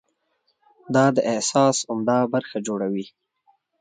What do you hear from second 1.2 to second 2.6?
احساس عمده برخه